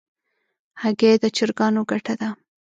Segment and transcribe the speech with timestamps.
[0.81, 2.29] هګۍ د چرګانو ګټه ده.